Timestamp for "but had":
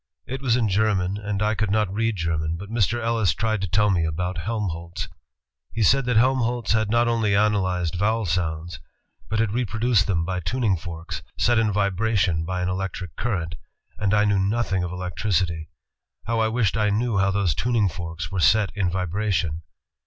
9.29-9.51